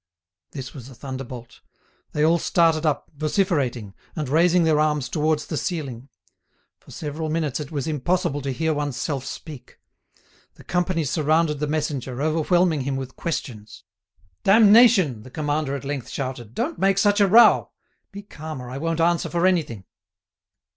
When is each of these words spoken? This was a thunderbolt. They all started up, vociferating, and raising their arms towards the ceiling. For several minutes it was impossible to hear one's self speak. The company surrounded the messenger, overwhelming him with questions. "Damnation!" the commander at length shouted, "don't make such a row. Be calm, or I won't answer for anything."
This 0.49 0.73
was 0.73 0.89
a 0.89 0.95
thunderbolt. 0.95 1.61
They 2.13 2.25
all 2.25 2.39
started 2.39 2.87
up, 2.87 3.11
vociferating, 3.15 3.93
and 4.15 4.27
raising 4.29 4.63
their 4.63 4.79
arms 4.79 5.07
towards 5.07 5.45
the 5.45 5.57
ceiling. 5.57 6.09
For 6.79 6.89
several 6.89 7.29
minutes 7.29 7.59
it 7.59 7.71
was 7.71 7.85
impossible 7.85 8.41
to 8.41 8.51
hear 8.51 8.73
one's 8.73 8.97
self 8.97 9.23
speak. 9.27 9.77
The 10.55 10.63
company 10.63 11.03
surrounded 11.03 11.59
the 11.59 11.67
messenger, 11.67 12.19
overwhelming 12.19 12.81
him 12.81 12.95
with 12.95 13.15
questions. 13.15 13.83
"Damnation!" 14.43 15.21
the 15.21 15.29
commander 15.29 15.75
at 15.75 15.85
length 15.85 16.09
shouted, 16.09 16.55
"don't 16.55 16.79
make 16.79 16.97
such 16.97 17.21
a 17.21 17.27
row. 17.27 17.69
Be 18.11 18.23
calm, 18.23 18.59
or 18.59 18.71
I 18.71 18.79
won't 18.79 18.99
answer 18.99 19.29
for 19.29 19.45
anything." 19.45 19.85